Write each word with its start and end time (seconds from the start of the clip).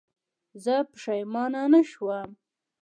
زه 0.63 0.75
پښېمانه 0.91 1.61
نه 1.73 1.81
شوم. 1.91 2.29